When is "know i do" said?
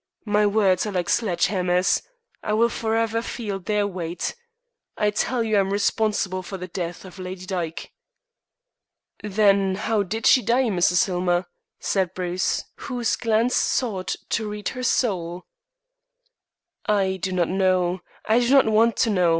17.49-18.49